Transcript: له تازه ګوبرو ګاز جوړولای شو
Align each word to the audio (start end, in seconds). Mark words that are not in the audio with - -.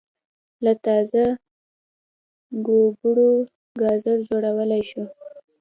له 0.63 0.73
تازه 0.85 1.25
ګوبرو 2.67 3.31
ګاز 3.81 4.03
جوړولای 4.27 4.83
شو 4.89 5.03